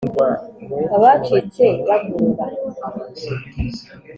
Abacitse 0.95 1.65
bamurora 1.87 2.45